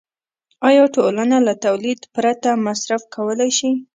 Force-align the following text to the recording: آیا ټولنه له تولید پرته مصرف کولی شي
آیا 0.67 0.83
ټولنه 0.95 1.37
له 1.47 1.53
تولید 1.65 1.99
پرته 2.15 2.49
مصرف 2.65 3.01
کولی 3.15 3.49
شي 3.57 3.71